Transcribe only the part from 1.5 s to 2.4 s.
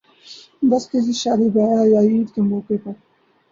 بیاہ یا عید